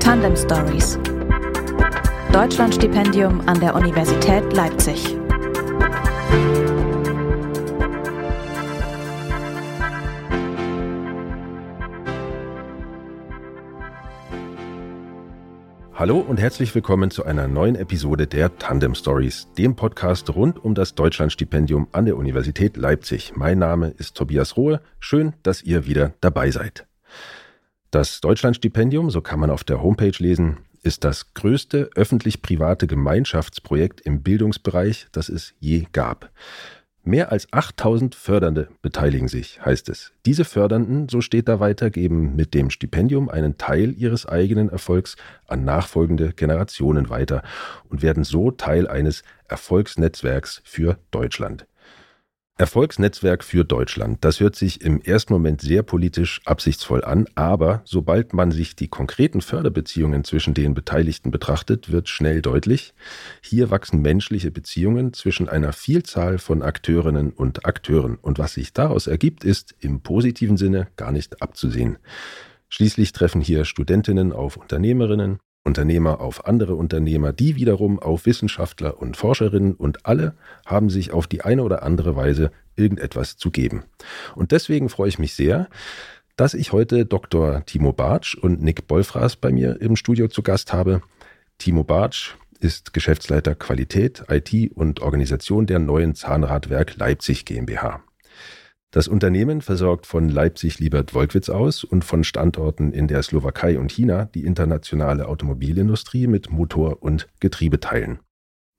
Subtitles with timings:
[0.00, 0.98] Tandem Stories.
[2.32, 5.16] Deutschlandstipendium an der Universität Leipzig.
[15.98, 20.76] Hallo und herzlich willkommen zu einer neuen Episode der Tandem Stories, dem Podcast rund um
[20.76, 23.32] das Deutschlandstipendium an der Universität Leipzig.
[23.34, 24.80] Mein Name ist Tobias Rohe.
[25.00, 26.86] Schön, dass ihr wieder dabei seid.
[27.90, 34.22] Das Deutschlandstipendium, so kann man auf der Homepage lesen, ist das größte öffentlich-private Gemeinschaftsprojekt im
[34.22, 36.30] Bildungsbereich, das es je gab.
[37.08, 40.12] Mehr als 8000 Fördernde beteiligen sich, heißt es.
[40.26, 45.16] Diese Fördernden, so steht da weiter, geben mit dem Stipendium einen Teil ihres eigenen Erfolgs
[45.46, 47.42] an nachfolgende Generationen weiter
[47.88, 51.66] und werden so Teil eines Erfolgsnetzwerks für Deutschland.
[52.58, 54.18] Erfolgsnetzwerk für Deutschland.
[54.24, 58.88] Das hört sich im ersten Moment sehr politisch absichtsvoll an, aber sobald man sich die
[58.88, 62.94] konkreten Förderbeziehungen zwischen den Beteiligten betrachtet, wird schnell deutlich,
[63.42, 68.16] hier wachsen menschliche Beziehungen zwischen einer Vielzahl von Akteurinnen und Akteuren.
[68.16, 71.98] Und was sich daraus ergibt, ist im positiven Sinne gar nicht abzusehen.
[72.68, 79.16] Schließlich treffen hier Studentinnen auf Unternehmerinnen, Unternehmer auf andere Unternehmer, die wiederum auf Wissenschaftler und
[79.16, 80.34] Forscherinnen und alle
[80.64, 83.84] haben sich auf die eine oder andere Weise irgendetwas zu geben.
[84.34, 85.68] Und deswegen freue ich mich sehr,
[86.36, 87.64] dass ich heute Dr.
[87.66, 91.02] Timo Bartsch und Nick Bolfras bei mir im Studio zu Gast habe.
[91.58, 98.02] Timo Bartsch ist Geschäftsleiter Qualität, IT und Organisation der neuen Zahnradwerk Leipzig GmbH.
[98.90, 104.46] Das Unternehmen versorgt von Leipzig-Liebert-Wolkwitz aus und von Standorten in der Slowakei und China die
[104.46, 108.20] internationale Automobilindustrie mit Motor- und Getriebeteilen.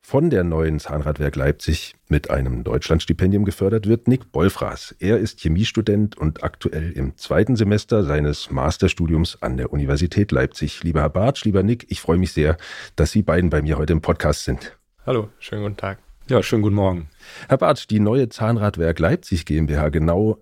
[0.02, 4.96] Von der neuen Zahnradwerk Leipzig mit einem Deutschlandstipendium gefördert wird Nick Bolfras.
[4.98, 10.84] Er ist Chemiestudent und aktuell im zweiten Semester seines Masterstudiums an der Universität Leipzig.
[10.84, 12.58] Lieber Herr Bartsch, lieber Nick, ich freue mich sehr,
[12.96, 14.76] dass Sie beiden bei mir heute im Podcast sind.
[15.06, 16.00] Hallo, schönen guten Tag.
[16.30, 17.10] Ja, schönen guten Morgen.
[17.48, 20.38] Herr Bartsch, die neue Zahnradwerk Leipzig GmbH, genau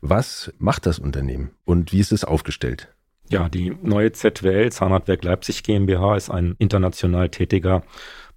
[0.00, 2.88] was macht das Unternehmen und wie ist es aufgestellt?
[3.28, 7.82] Ja, die neue ZWL Zahnradwerk Leipzig GmbH ist ein international tätiger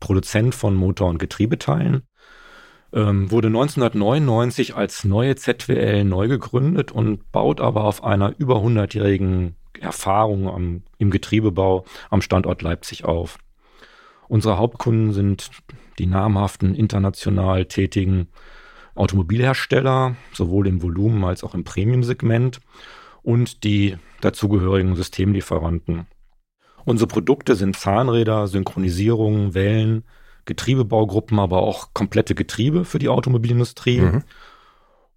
[0.01, 2.01] Produzent von Motor- und Getriebeteilen.
[2.91, 9.55] Ähm, wurde 1999 als neue ZWL neu gegründet und baut aber auf einer über 100-jährigen
[9.79, 13.37] Erfahrung am, im Getriebebau am Standort Leipzig auf.
[14.27, 15.49] Unsere Hauptkunden sind
[15.99, 18.27] die namhaften international tätigen
[18.95, 22.59] Automobilhersteller, sowohl im Volumen als auch im Premium-Segment
[23.21, 26.07] und die dazugehörigen Systemlieferanten.
[26.85, 30.03] Unsere Produkte sind Zahnräder, Synchronisierungen, Wellen,
[30.45, 34.01] Getriebebaugruppen, aber auch komplette Getriebe für die Automobilindustrie.
[34.01, 34.23] Mhm.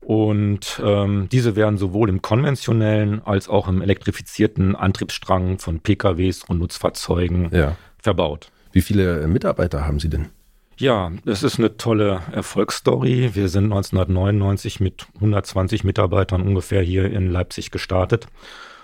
[0.00, 6.58] Und ähm, diese werden sowohl im konventionellen als auch im elektrifizierten Antriebsstrang von PKWs und
[6.58, 7.76] Nutzfahrzeugen ja.
[7.98, 8.50] verbaut.
[8.72, 10.30] Wie viele Mitarbeiter haben Sie denn?
[10.82, 13.36] Ja, das ist eine tolle Erfolgsstory.
[13.36, 18.26] Wir sind 1999 mit 120 Mitarbeitern ungefähr hier in Leipzig gestartet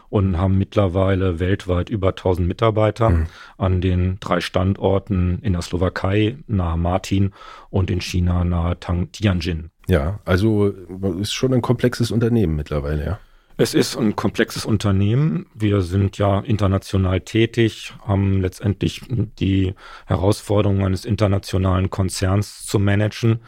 [0.09, 3.27] und haben mittlerweile weltweit über 1000 Mitarbeiter mhm.
[3.57, 7.33] an den drei Standorten in der Slowakei nahe Martin
[7.69, 9.71] und in China nahe Tang Tianjin.
[9.89, 13.19] Ja, also ist schon ein komplexes Unternehmen mittlerweile, ja.
[13.61, 15.47] Es ist ein komplexes Unternehmen.
[15.53, 19.75] Wir sind ja international tätig, haben letztendlich die
[20.07, 23.41] Herausforderungen eines internationalen Konzerns zu managen,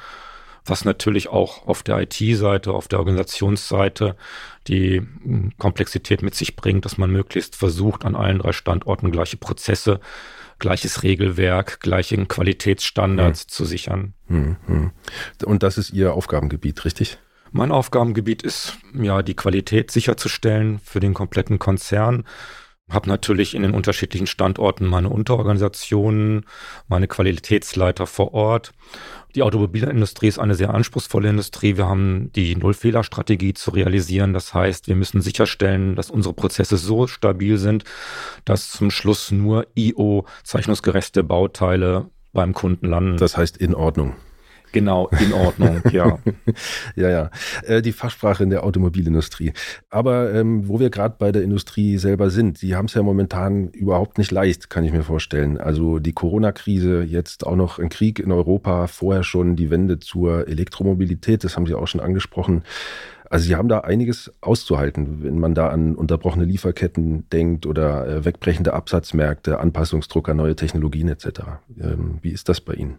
[0.65, 4.16] was natürlich auch auf der IT-Seite, auf der Organisationsseite
[4.66, 5.03] die
[5.59, 10.00] Komplexität mit sich bringt, dass man möglichst versucht, an allen drei Standorten gleiche Prozesse
[10.59, 13.49] gleiches Regelwerk, gleichen Qualitätsstandards hm.
[13.49, 14.15] zu sichern.
[14.26, 14.91] Hm, hm.
[15.44, 17.19] Und das ist Ihr Aufgabengebiet, richtig?
[17.53, 22.25] Mein Aufgabengebiet ist, ja, die Qualität sicherzustellen für den kompletten Konzern.
[22.88, 26.44] Habe natürlich in den unterschiedlichen Standorten meine Unterorganisationen,
[26.88, 28.72] meine Qualitätsleiter vor Ort.
[29.37, 31.77] Die Automobilindustrie ist eine sehr anspruchsvolle Industrie.
[31.77, 34.32] Wir haben die Nullfehlerstrategie zu realisieren.
[34.32, 37.85] Das heißt, wir müssen sicherstellen, dass unsere Prozesse so stabil sind,
[38.44, 43.19] dass zum Schluss nur IO zeichnungsgerechte Bauteile beim Kunden landen.
[43.19, 44.14] Das heißt in Ordnung.
[44.72, 46.19] Genau, in Ordnung, ja.
[46.96, 47.31] ja, ja.
[47.64, 49.52] Äh, die Fachsprache in der Automobilindustrie.
[49.88, 53.69] Aber ähm, wo wir gerade bei der Industrie selber sind, die haben es ja momentan
[53.69, 55.58] überhaupt nicht leicht, kann ich mir vorstellen.
[55.58, 60.46] Also die Corona-Krise, jetzt auch noch ein Krieg in Europa, vorher schon die Wende zur
[60.46, 62.62] Elektromobilität, das haben Sie auch schon angesprochen.
[63.28, 68.25] Also Sie haben da einiges auszuhalten, wenn man da an unterbrochene Lieferketten denkt oder äh,
[68.25, 71.26] wegbrechende Absatzmärkte, Anpassungsdruck an neue Technologien etc.
[71.81, 72.99] Ähm, wie ist das bei Ihnen?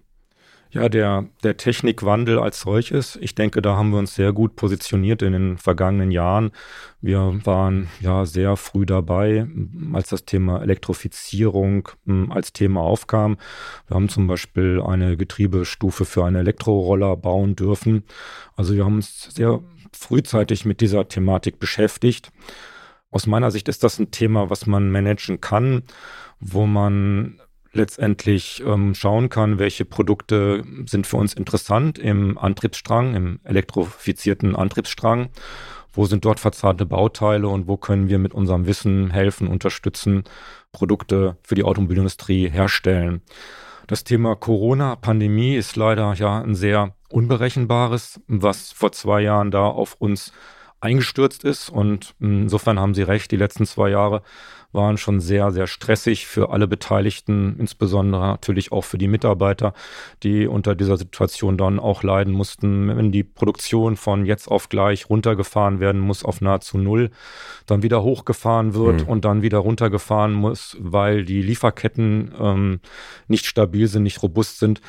[0.73, 5.21] Ja, der, der Technikwandel als solches, ich denke, da haben wir uns sehr gut positioniert
[5.21, 6.51] in den vergangenen Jahren.
[7.01, 9.47] Wir waren ja sehr früh dabei,
[9.91, 13.35] als das Thema Elektrifizierung hm, als Thema aufkam.
[13.87, 18.05] Wir haben zum Beispiel eine Getriebestufe für einen Elektroroller bauen dürfen.
[18.55, 19.59] Also wir haben uns sehr
[19.91, 22.31] frühzeitig mit dieser Thematik beschäftigt.
[23.09, 25.83] Aus meiner Sicht ist das ein Thema, was man managen kann,
[26.39, 27.41] wo man
[27.73, 35.29] letztendlich ähm, schauen kann, welche Produkte sind für uns interessant im Antriebsstrang, im elektrifizierten Antriebsstrang.
[35.93, 40.23] Wo sind dort verzahnte Bauteile und wo können wir mit unserem Wissen helfen, unterstützen,
[40.71, 43.21] Produkte für die Automobilindustrie herstellen.
[43.87, 49.95] Das Thema Corona-Pandemie ist leider ja ein sehr unberechenbares, was vor zwei Jahren da auf
[49.99, 50.31] uns
[50.81, 51.69] eingestürzt ist.
[51.69, 54.21] Und insofern haben Sie recht, die letzten zwei Jahre
[54.73, 59.73] waren schon sehr, sehr stressig für alle Beteiligten, insbesondere natürlich auch für die Mitarbeiter,
[60.23, 65.09] die unter dieser Situation dann auch leiden mussten, wenn die Produktion von jetzt auf gleich
[65.09, 67.11] runtergefahren werden muss auf nahezu null,
[67.65, 69.09] dann wieder hochgefahren wird mhm.
[69.09, 72.79] und dann wieder runtergefahren muss, weil die Lieferketten ähm,
[73.27, 74.81] nicht stabil sind, nicht robust sind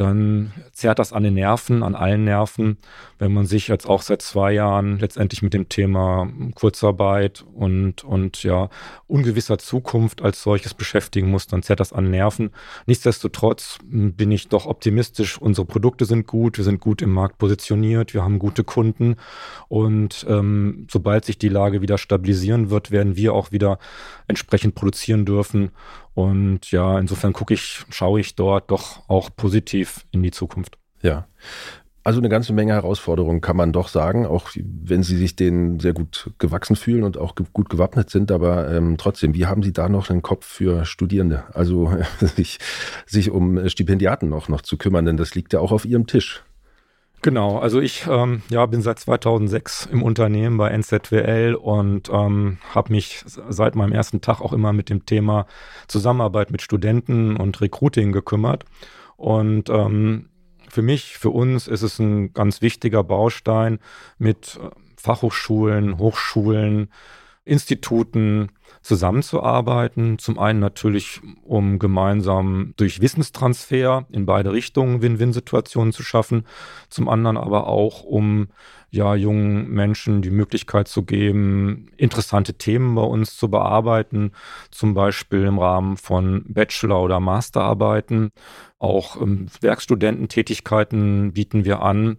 [0.00, 2.78] dann zerrt das an den Nerven, an allen Nerven.
[3.18, 8.42] Wenn man sich jetzt auch seit zwei Jahren letztendlich mit dem Thema Kurzarbeit und, und
[8.42, 8.70] ja,
[9.08, 12.50] ungewisser Zukunft als solches beschäftigen muss, dann zerrt das an Nerven.
[12.86, 15.36] Nichtsdestotrotz bin ich doch optimistisch.
[15.36, 19.16] Unsere Produkte sind gut, wir sind gut im Markt positioniert, wir haben gute Kunden
[19.68, 23.78] und ähm, sobald sich die Lage wieder stabilisieren wird, werden wir auch wieder
[24.28, 25.72] entsprechend produzieren dürfen
[26.14, 30.78] und ja, insofern gucke ich, schaue ich dort doch auch positiv in die Zukunft.
[31.02, 31.26] Ja.
[32.02, 35.92] Also eine ganze Menge Herausforderungen kann man doch sagen, auch wenn Sie sich denen sehr
[35.92, 38.32] gut gewachsen fühlen und auch gut gewappnet sind.
[38.32, 41.44] Aber ähm, trotzdem, wie haben Sie da noch einen Kopf für Studierende?
[41.52, 42.58] Also sich,
[43.06, 46.42] sich um Stipendiaten noch, noch zu kümmern, denn das liegt ja auch auf Ihrem Tisch.
[47.22, 52.92] Genau, also ich ähm, ja, bin seit 2006 im Unternehmen bei NZWL und ähm, habe
[52.92, 55.46] mich seit meinem ersten Tag auch immer mit dem Thema
[55.86, 58.64] Zusammenarbeit mit Studenten und Recruiting gekümmert.
[59.18, 60.30] Und ähm,
[60.70, 63.80] für mich, für uns ist es ein ganz wichtiger Baustein
[64.16, 66.88] mit äh, Fachhochschulen, Hochschulen,
[67.44, 68.50] Instituten
[68.82, 70.18] zusammenzuarbeiten.
[70.18, 76.44] Zum einen natürlich, um gemeinsam durch Wissenstransfer in beide Richtungen Win-Win-Situationen zu schaffen.
[76.88, 78.48] Zum anderen aber auch, um
[78.90, 84.32] ja jungen Menschen die Möglichkeit zu geben, interessante Themen bei uns zu bearbeiten,
[84.70, 88.30] zum Beispiel im Rahmen von Bachelor- oder Masterarbeiten.
[88.78, 92.16] Auch ähm, Werkstudententätigkeiten bieten wir an.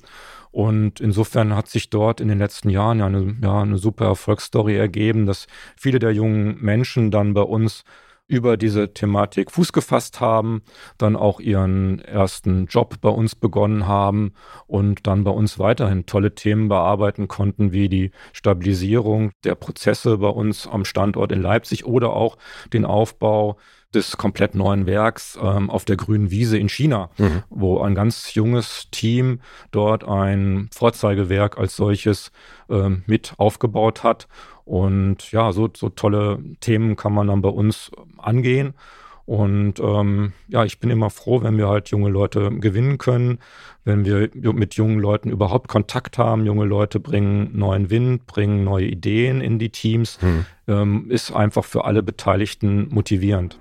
[0.51, 4.75] Und insofern hat sich dort in den letzten Jahren ja eine, ja eine super Erfolgsstory
[4.75, 7.83] ergeben, dass viele der jungen Menschen dann bei uns
[8.31, 10.61] über diese Thematik Fuß gefasst haben,
[10.97, 14.31] dann auch ihren ersten Job bei uns begonnen haben
[14.67, 20.29] und dann bei uns weiterhin tolle Themen bearbeiten konnten, wie die Stabilisierung der Prozesse bei
[20.29, 22.37] uns am Standort in Leipzig oder auch
[22.71, 23.57] den Aufbau
[23.93, 27.43] des komplett neuen Werks ähm, auf der grünen Wiese in China, mhm.
[27.49, 29.41] wo ein ganz junges Team
[29.71, 32.31] dort ein Vorzeigewerk als solches
[32.69, 34.27] ähm, mit aufgebaut hat.
[34.65, 38.73] Und ja, so, so tolle Themen kann man dann bei uns angehen.
[39.25, 43.39] Und ähm, ja, ich bin immer froh, wenn wir halt junge Leute gewinnen können,
[43.85, 46.45] wenn wir mit jungen Leuten überhaupt Kontakt haben.
[46.45, 50.19] Junge Leute bringen neuen Wind, bringen neue Ideen in die Teams.
[50.21, 50.45] Hm.
[50.67, 53.57] Ähm, ist einfach für alle Beteiligten motivierend.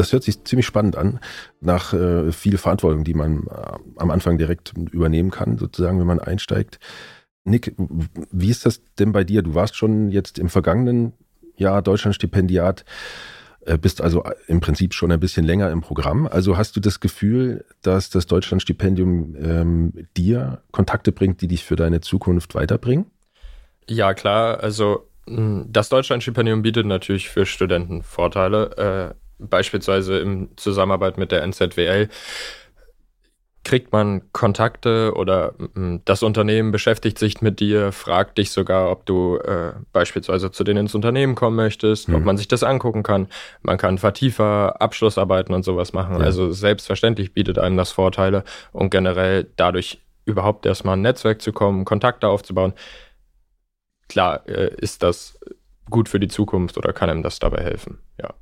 [0.00, 1.20] Das hört sich ziemlich spannend an,
[1.60, 6.20] nach äh, viel Verantwortung, die man äh, am Anfang direkt übernehmen kann, sozusagen, wenn man
[6.20, 6.78] einsteigt.
[7.44, 7.74] Nick,
[8.32, 9.42] wie ist das denn bei dir?
[9.42, 11.12] Du warst schon jetzt im vergangenen
[11.54, 12.86] Jahr Deutschlandstipendiat,
[13.66, 16.26] äh, bist also im Prinzip schon ein bisschen länger im Programm.
[16.26, 21.76] Also hast du das Gefühl, dass das Deutschlandstipendium ähm, dir Kontakte bringt, die dich für
[21.76, 23.04] deine Zukunft weiterbringen?
[23.86, 24.60] Ja, klar.
[24.60, 29.14] Also das Deutschlandstipendium bietet natürlich für Studenten Vorteile.
[29.48, 32.08] Beispielsweise in Zusammenarbeit mit der NZWL
[33.62, 35.52] kriegt man Kontakte oder
[36.06, 40.80] das Unternehmen beschäftigt sich mit dir, fragt dich sogar, ob du äh, beispielsweise zu denen
[40.80, 42.14] ins Unternehmen kommen möchtest, mhm.
[42.14, 43.28] ob man sich das angucken kann.
[43.60, 46.20] Man kann Vertiefer, Abschlussarbeiten und sowas machen.
[46.20, 46.24] Ja.
[46.24, 51.84] Also selbstverständlich bietet einem das Vorteile und generell dadurch überhaupt erstmal ein Netzwerk zu kommen,
[51.84, 52.72] Kontakte aufzubauen
[54.10, 55.38] klar äh, ist das
[55.88, 58.34] gut für die Zukunft oder kann einem das dabei helfen, ja.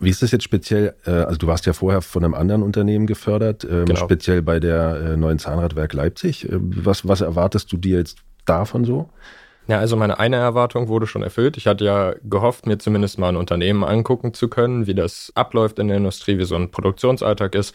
[0.00, 0.94] Wie ist das jetzt speziell?
[1.06, 4.00] Äh, also du warst ja vorher von einem anderen Unternehmen gefördert, ähm, genau.
[4.00, 6.48] speziell bei der äh, neuen Zahnradwerk Leipzig.
[6.48, 9.10] Äh, was, was erwartest du dir jetzt davon so?
[9.66, 11.56] Ja, also meine eine Erwartung wurde schon erfüllt.
[11.56, 15.78] Ich hatte ja gehofft, mir zumindest mal ein Unternehmen angucken zu können, wie das abläuft
[15.78, 17.74] in der Industrie, wie so ein Produktionsalltag ist.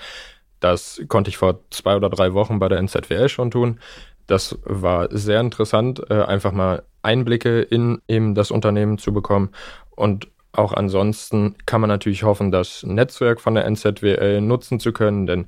[0.59, 3.79] Das konnte ich vor zwei oder drei Wochen bei der NZWL schon tun.
[4.25, 9.49] Das war sehr interessant, einfach mal Einblicke in eben das Unternehmen zu bekommen.
[9.91, 15.25] Und auch ansonsten kann man natürlich hoffen, das Netzwerk von der NZWL nutzen zu können,
[15.25, 15.47] denn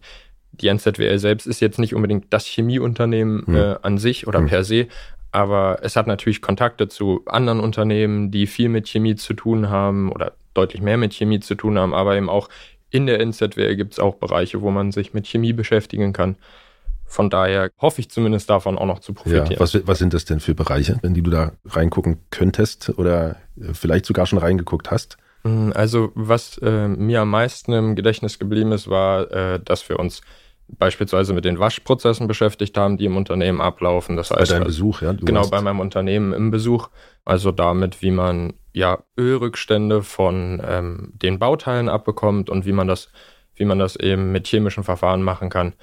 [0.51, 3.55] die NZWL selbst ist jetzt nicht unbedingt das Chemieunternehmen hm.
[3.55, 4.47] äh, an sich oder hm.
[4.47, 4.87] per se,
[5.31, 10.11] aber es hat natürlich Kontakte zu anderen Unternehmen, die viel mit Chemie zu tun haben
[10.11, 12.49] oder deutlich mehr mit Chemie zu tun haben, aber eben auch
[12.89, 16.37] in der NZWL gibt es auch Bereiche, wo man sich mit Chemie beschäftigen kann.
[17.05, 19.51] Von daher hoffe ich zumindest davon auch noch zu profitieren.
[19.51, 23.37] Ja, was, was sind das denn für Bereiche, wenn die du da reingucken könntest oder
[23.59, 25.17] äh, vielleicht sogar schon reingeguckt hast?
[25.43, 29.99] Hm, also was äh, mir am meisten im Gedächtnis geblieben ist, war, äh, dass wir
[29.99, 30.21] uns
[30.67, 34.15] beispielsweise mit den Waschprozessen beschäftigt haben, die im Unternehmen ablaufen.
[34.17, 35.13] Das heißt, bei deinem Besuch, ja?
[35.13, 36.89] Du genau, bei meinem Unternehmen im Besuch.
[37.23, 43.09] Also damit, wie man ja Ölrückstände von ähm, den Bauteilen abbekommt und wie man das,
[43.55, 45.73] wie man das eben mit chemischen Verfahren machen kann.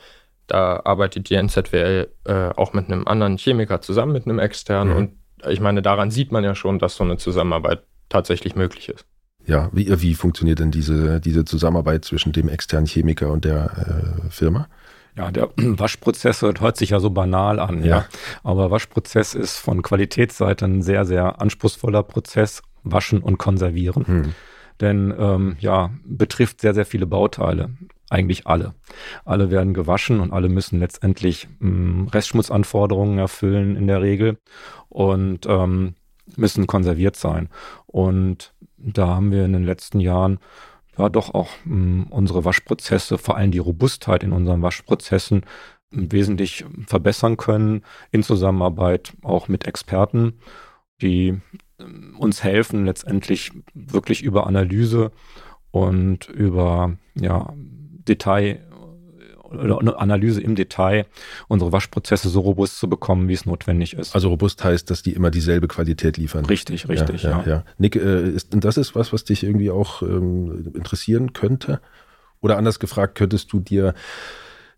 [0.53, 4.93] Da arbeitet die NZWL äh, auch mit einem anderen Chemiker zusammen, mit einem externen.
[4.93, 4.99] Mhm.
[4.99, 5.13] Und
[5.51, 9.07] ich meine, daran sieht man ja schon, dass so eine Zusammenarbeit tatsächlich möglich ist.
[9.47, 14.31] Ja, wie, wie funktioniert denn diese, diese Zusammenarbeit zwischen dem externen Chemiker und der äh,
[14.31, 14.69] Firma?
[15.17, 17.87] Ja, der Waschprozess hört sich ja so banal an, ja.
[17.87, 18.05] ja.
[18.43, 24.07] Aber Waschprozess ist von Qualitätsseite ein sehr, sehr anspruchsvoller Prozess, waschen und konservieren.
[24.07, 24.35] Hm.
[24.83, 27.71] Denn ähm, ja, betrifft sehr, sehr viele Bauteile.
[28.13, 28.75] Eigentlich alle.
[29.25, 34.37] Alle werden gewaschen und alle müssen letztendlich ähm, Restschmutzanforderungen erfüllen in der Regel
[34.91, 35.95] und ähm,
[36.37, 37.49] müssen konserviert sein.
[37.87, 40.41] Und da haben wir in den letzten Jahren
[40.99, 45.47] ja doch auch mh, hm, unsere Waschprozesse, vor allem die Robustheit in unseren Waschprozessen
[45.91, 50.35] wesentlich verbessern können in Zusammenarbeit auch mit Experten,
[51.01, 51.41] die
[51.81, 55.13] hm, uns helfen letztendlich wirklich über Analyse
[55.71, 57.55] und über ja,
[58.09, 58.61] Detail
[59.53, 61.07] oder eine Analyse im Detail
[61.49, 64.15] unsere Waschprozesse so robust zu bekommen, wie es notwendig ist.
[64.15, 66.47] Also robust heißt, dass die immer dieselbe Qualität liefern.
[66.47, 67.31] Richtig, richtig, ja.
[67.31, 67.49] ja, ja.
[67.49, 67.65] ja.
[67.79, 71.81] Nick, äh, ist, das ist was, was dich irgendwie auch ähm, interessieren könnte?
[72.41, 73.95] Oder anders gefragt, könntest du dir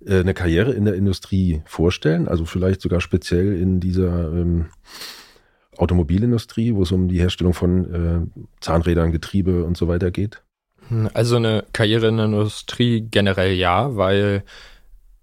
[0.04, 2.28] äh, eine Karriere in der Industrie vorstellen?
[2.28, 4.66] Also vielleicht sogar speziell in dieser ähm,
[5.76, 10.42] Automobilindustrie, wo es um die Herstellung von äh, Zahnrädern, Getriebe und so weiter geht?
[11.14, 14.44] Also eine Karriere in der Industrie generell ja, weil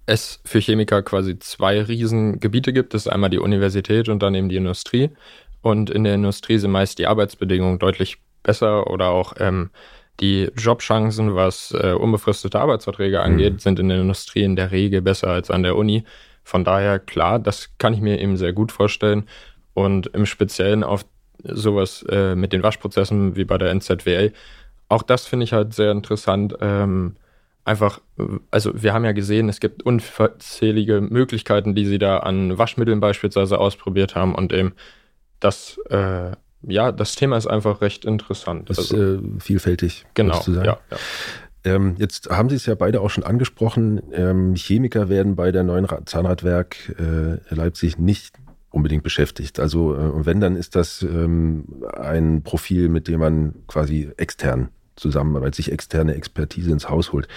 [0.06, 2.94] es für Chemiker quasi zwei Riesengebiete gibt.
[2.94, 5.12] Das ist einmal die Universität und dann eben die Industrie.
[5.62, 9.70] Und in der Industrie sind meist die Arbeitsbedingungen deutlich besser oder auch ähm,
[10.20, 13.24] die Jobchancen, was äh, unbefristete Arbeitsverträge mhm.
[13.24, 13.60] angeht, mhm.
[13.60, 16.04] sind in der Industrie in der Regel besser als an der Uni.
[16.44, 19.28] Von daher, klar, das kann ich mir eben sehr gut vorstellen.
[19.74, 21.06] Und im Speziellen auf
[21.44, 24.34] sowas äh, mit den Waschprozessen wie bei der NZWL
[24.92, 26.56] auch das finde ich halt sehr interessant.
[26.60, 27.16] Ähm,
[27.64, 28.02] einfach,
[28.52, 33.58] also wir haben ja gesehen, es gibt unzählige Möglichkeiten, die sie da an Waschmitteln beispielsweise
[33.58, 34.74] ausprobiert haben und eben
[35.40, 36.32] das, äh,
[36.64, 38.70] ja, das Thema ist einfach recht interessant.
[38.70, 40.06] Das ist also, äh, vielfältig.
[40.14, 40.44] Genau.
[40.48, 40.78] Ja, ja.
[41.64, 44.02] Ähm, jetzt haben Sie es ja beide auch schon angesprochen.
[44.12, 48.36] Ähm, Chemiker werden bei der neuen Zahnradwerk äh, Leipzig nicht
[48.72, 49.60] unbedingt beschäftigt.
[49.60, 55.56] Also äh, wenn, dann ist das ähm, ein Profil, mit dem man quasi extern Zusammenarbeit,
[55.56, 57.28] sich externe Expertise ins Haus holt.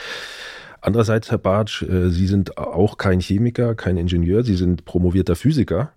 [0.80, 5.92] Andererseits, Herr Bartsch, äh, Sie sind auch kein Chemiker, kein Ingenieur, Sie sind promovierter Physiker.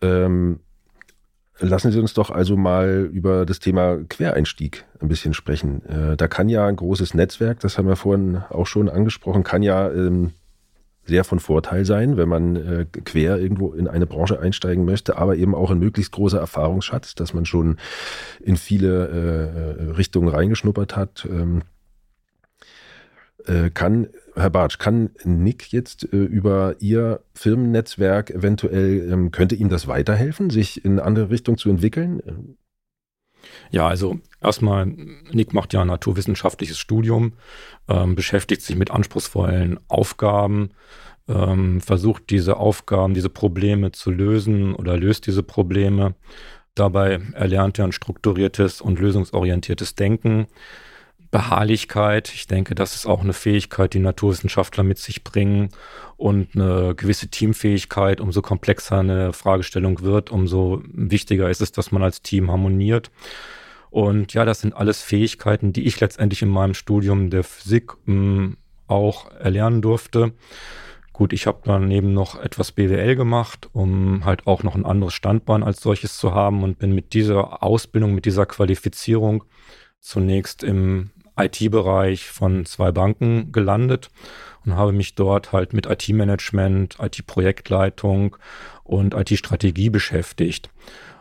[0.00, 0.60] Ähm,
[1.60, 5.84] lassen Sie uns doch also mal über das Thema Quereinstieg ein bisschen sprechen.
[5.86, 9.62] Äh, da kann ja ein großes Netzwerk, das haben wir vorhin auch schon angesprochen, kann
[9.62, 10.32] ja ähm,
[11.10, 15.36] sehr von Vorteil sein, wenn man äh, quer irgendwo in eine Branche einsteigen möchte, aber
[15.36, 17.76] eben auch ein möglichst großer Erfahrungsschatz, dass man schon
[18.40, 21.28] in viele äh, Richtungen reingeschnuppert hat.
[21.30, 21.62] Ähm,
[23.46, 29.68] äh, kann, Herr Bartsch, kann Nick jetzt äh, über Ihr Firmennetzwerk eventuell, ähm, könnte ihm
[29.68, 32.56] das weiterhelfen, sich in eine andere Richtung zu entwickeln?
[33.70, 37.34] Ja, also erstmal, Nick macht ja ein naturwissenschaftliches Studium,
[37.88, 40.70] ähm, beschäftigt sich mit anspruchsvollen Aufgaben,
[41.28, 46.14] ähm, versucht diese Aufgaben, diese Probleme zu lösen oder löst diese Probleme.
[46.74, 50.46] Dabei erlernt er ein strukturiertes und lösungsorientiertes Denken.
[51.30, 52.32] Beharrlichkeit.
[52.34, 55.68] Ich denke, das ist auch eine Fähigkeit, die Naturwissenschaftler mit sich bringen
[56.16, 58.20] und eine gewisse Teamfähigkeit.
[58.20, 63.10] Umso komplexer eine Fragestellung wird, umso wichtiger ist es, dass man als Team harmoniert.
[63.90, 68.56] Und ja, das sind alles Fähigkeiten, die ich letztendlich in meinem Studium der Physik hm,
[68.86, 70.32] auch erlernen durfte.
[71.12, 75.62] Gut, ich habe daneben noch etwas BWL gemacht, um halt auch noch ein anderes Standbein
[75.62, 79.44] als solches zu haben und bin mit dieser Ausbildung, mit dieser Qualifizierung
[80.00, 81.10] zunächst im
[81.44, 84.10] IT-Bereich von zwei Banken gelandet
[84.64, 88.36] und habe mich dort halt mit IT-Management, IT-Projektleitung
[88.84, 90.70] und IT-Strategie beschäftigt.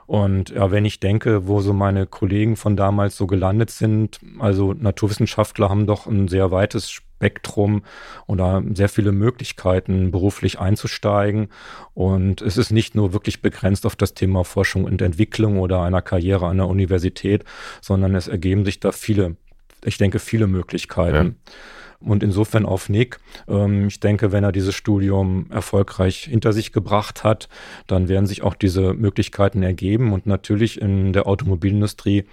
[0.10, 4.74] Und ja, wenn ich denke, wo so meine Kollegen von damals so gelandet sind, also
[4.74, 7.84] Naturwissenschaftler haben doch ein sehr weites Spektrum
[8.26, 11.50] oder sehr viele Möglichkeiten, beruflich einzusteigen.
[11.94, 16.02] Und es ist nicht nur wirklich begrenzt auf das Thema Forschung und Entwicklung oder einer
[16.02, 17.44] Karriere an der Universität,
[17.80, 19.36] sondern es ergeben sich da viele,
[19.84, 21.36] ich denke, viele Möglichkeiten.
[21.46, 21.54] Ja.
[22.02, 23.20] Und insofern auf Nick.
[23.50, 27.50] Ähm, ich denke, wenn er dieses Studium erfolgreich hinter sich gebracht hat,
[27.88, 30.14] dann werden sich auch diese Möglichkeiten ergeben.
[30.14, 32.24] Und natürlich in der Automobilindustrie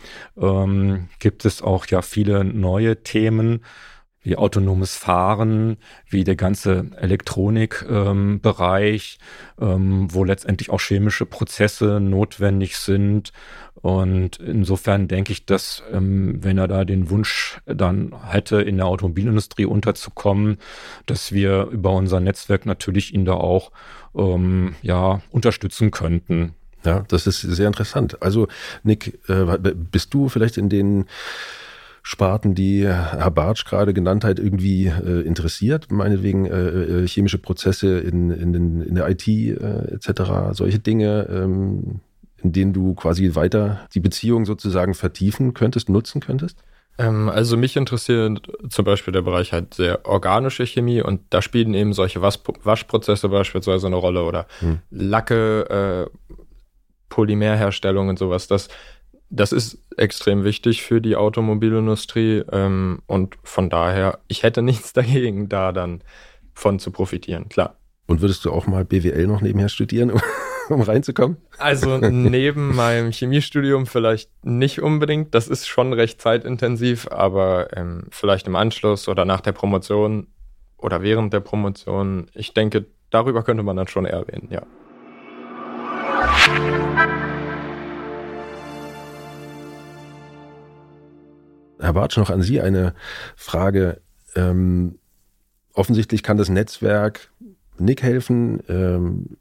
[0.40, 3.64] ähm, gibt es auch ja viele neue Themen
[4.26, 5.76] wie autonomes Fahren,
[6.08, 9.18] wie der ganze Elektronikbereich,
[9.60, 13.32] ähm, ähm, wo letztendlich auch chemische Prozesse notwendig sind.
[13.76, 18.86] Und insofern denke ich, dass ähm, wenn er da den Wunsch dann hätte, in der
[18.86, 20.58] Automobilindustrie unterzukommen,
[21.06, 23.70] dass wir über unser Netzwerk natürlich ihn da auch
[24.16, 26.54] ähm, ja unterstützen könnten.
[26.84, 28.20] Ja, das ist sehr interessant.
[28.22, 28.48] Also
[28.82, 31.04] Nick, äh, bist du vielleicht in den
[32.08, 37.98] Sparten, die Herr Bartsch gerade genannt hat, irgendwie äh, interessiert, meinetwegen äh, äh chemische Prozesse
[37.98, 41.98] in, in, den, in der IT äh, etc., solche Dinge, ähm,
[42.44, 46.62] in denen du quasi weiter die Beziehung sozusagen vertiefen könntest, nutzen könntest?
[46.96, 51.74] Ähm, also mich interessiert zum Beispiel der Bereich halt sehr organische Chemie und da spielen
[51.74, 54.78] eben solche Was Waschprozesse beispielsweise eine Rolle oder hm.
[54.90, 56.36] Lacke, äh,
[57.08, 58.46] Polymerherstellung und sowas.
[58.46, 58.68] Das
[59.30, 65.48] das ist extrem wichtig für die Automobilindustrie ähm, und von daher, ich hätte nichts dagegen,
[65.48, 66.02] da dann
[66.54, 67.76] von zu profitieren, klar.
[68.06, 70.20] Und würdest du auch mal BWL noch nebenher studieren, um,
[70.68, 71.38] um reinzukommen?
[71.58, 75.34] Also neben meinem Chemiestudium vielleicht nicht unbedingt.
[75.34, 80.28] Das ist schon recht zeitintensiv, aber ähm, vielleicht im Anschluss oder nach der Promotion
[80.78, 82.30] oder während der Promotion.
[82.34, 84.62] Ich denke, darüber könnte man dann schon erwähnen, ja.
[91.86, 92.94] Herr Bartsch, noch an Sie eine
[93.36, 94.00] Frage.
[94.34, 94.98] Ähm,
[95.72, 97.30] offensichtlich kann das Netzwerk
[97.78, 99.36] Nick helfen ähm,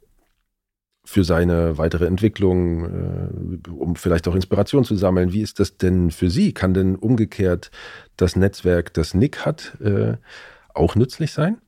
[1.04, 5.32] für seine weitere Entwicklung, äh, um vielleicht auch Inspiration zu sammeln.
[5.32, 6.52] Wie ist das denn für Sie?
[6.52, 7.72] Kann denn umgekehrt
[8.16, 10.16] das Netzwerk, das Nick hat, äh,
[10.72, 11.58] auch nützlich sein?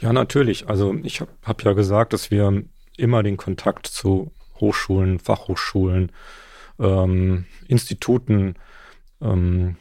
[0.00, 0.68] Ja, natürlich.
[0.68, 2.62] Also ich habe hab ja gesagt, dass wir
[2.98, 6.12] immer den Kontakt zu Hochschulen, Fachhochschulen,
[6.78, 8.56] ähm, Instituten
[9.22, 9.76] ähm,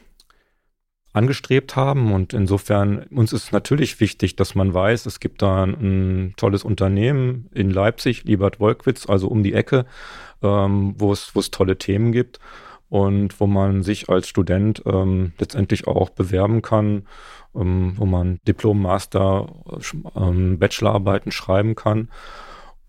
[1.14, 2.14] angestrebt haben.
[2.14, 7.50] Und insofern, uns ist natürlich wichtig, dass man weiß, es gibt da ein, tolles Unternehmen
[7.54, 9.86] in Leipzig, Liebert Wolkwitz, also um die Ecke,
[10.42, 12.40] ähm, wo es tolle Themen gibt
[12.90, 17.08] und wo man sich als Student ähm, letztendlich auch bewerben kann,
[17.56, 19.48] ähm, wo man Diplom, Master,
[20.16, 22.10] ähm, Bachelorarbeiten schreiben kann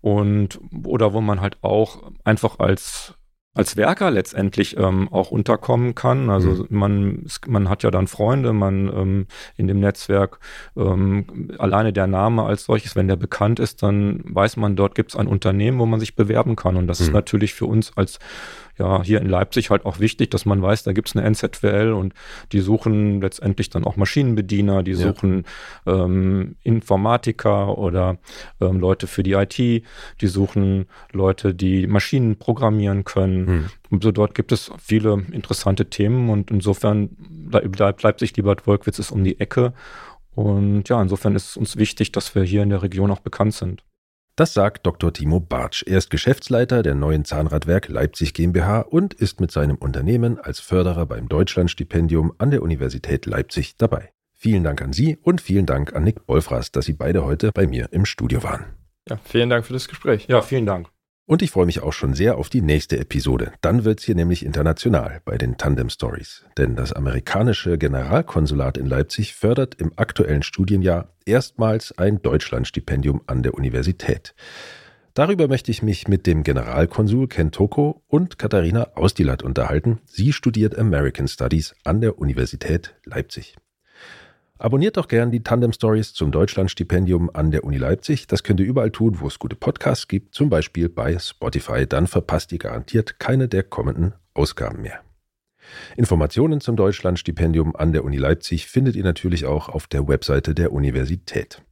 [0.01, 3.15] und oder wo man halt auch einfach als
[3.53, 6.29] als Werker letztendlich ähm, auch unterkommen kann.
[6.29, 6.67] Also mhm.
[6.69, 10.39] man, man hat ja dann Freunde, man ähm, in dem Netzwerk,
[10.77, 15.11] ähm, alleine der Name als solches, wenn der bekannt ist, dann weiß man, dort gibt
[15.11, 16.77] es ein Unternehmen, wo man sich bewerben kann.
[16.77, 17.07] Und das mhm.
[17.07, 18.19] ist natürlich für uns als
[18.77, 21.93] ja hier in Leipzig halt auch wichtig, dass man weiß, da gibt es eine NZWL
[21.93, 22.13] und
[22.51, 25.45] die suchen letztendlich dann auch Maschinenbediener, die suchen
[25.85, 26.05] ja.
[26.05, 28.17] ähm, Informatiker oder
[28.59, 33.47] ähm, Leute für die IT, die suchen Leute, die Maschinen programmieren können.
[33.47, 33.65] Hm.
[33.89, 39.11] Und so dort gibt es viele interessante Themen und insofern bleibt Leipzig, lieber Wolkwitz ist
[39.11, 39.73] um die Ecke.
[40.33, 43.53] Und ja, insofern ist es uns wichtig, dass wir hier in der Region auch bekannt
[43.53, 43.83] sind.
[44.35, 45.13] Das sagt Dr.
[45.13, 45.83] Timo Bartsch.
[45.85, 51.05] Er ist Geschäftsleiter der neuen Zahnradwerk Leipzig GmbH und ist mit seinem Unternehmen als Förderer
[51.05, 54.13] beim Deutschlandstipendium an der Universität Leipzig dabei.
[54.33, 57.67] Vielen Dank an Sie und vielen Dank an Nick Bolfras, dass Sie beide heute bei
[57.67, 58.65] mir im Studio waren.
[59.07, 60.27] Ja, vielen Dank für das Gespräch.
[60.27, 60.89] Ja, vielen Dank.
[61.25, 63.53] Und ich freue mich auch schon sehr auf die nächste Episode.
[63.61, 66.43] Dann wird es hier nämlich international bei den Tandem Stories.
[66.57, 73.53] Denn das amerikanische Generalkonsulat in Leipzig fördert im aktuellen Studienjahr erstmals ein Deutschlandstipendium an der
[73.53, 74.33] Universität.
[75.13, 79.99] Darüber möchte ich mich mit dem Generalkonsul Ken Toko und Katharina Ausdilat unterhalten.
[80.05, 83.57] Sie studiert American Studies an der Universität Leipzig.
[84.61, 88.27] Abonniert doch gern die Tandem Stories zum Deutschlandstipendium an der Uni Leipzig.
[88.27, 91.87] Das könnt ihr überall tun, wo es gute Podcasts gibt, zum Beispiel bei Spotify.
[91.87, 95.01] Dann verpasst ihr garantiert keine der kommenden Ausgaben mehr.
[95.97, 100.71] Informationen zum Deutschlandstipendium an der Uni Leipzig findet ihr natürlich auch auf der Webseite der
[100.73, 101.63] Universität.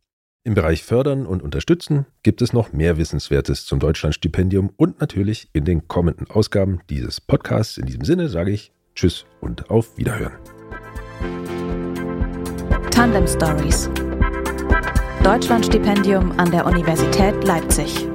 [0.44, 5.64] Im Bereich Fördern und Unterstützen gibt es noch mehr Wissenswertes zum Deutschlandstipendium und natürlich in
[5.64, 7.78] den kommenden Ausgaben dieses Podcasts.
[7.78, 10.34] In diesem Sinne sage ich Tschüss und auf Wiederhören.
[13.00, 13.90] Tandem Stories.
[15.24, 18.06] Deutschlandstipendium an der Universität Leipzig.